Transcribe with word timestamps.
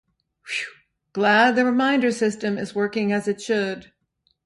Phew! 0.43 0.65
Glad 1.13 1.55
the 1.55 1.63
reminder 1.63 2.11
system 2.11 2.57
is 2.57 2.73
working 2.73 3.11
as 3.11 3.27
it 3.27 3.39
should. 3.39 3.91